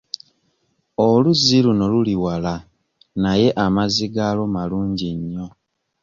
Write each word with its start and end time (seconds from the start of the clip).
Oluzzi 1.07 1.57
luno 1.65 1.85
luli 1.93 2.15
wala 2.23 2.53
naye 3.23 3.47
amazzi 3.65 4.05
gaalwo 4.15 4.45
malungi 4.55 5.09
nnyo. 5.17 5.45